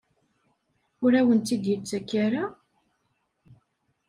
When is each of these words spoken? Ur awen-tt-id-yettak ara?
Ur 1.03 1.11
awen-tt-id-yettak 1.19 2.09
ara? 2.25 2.45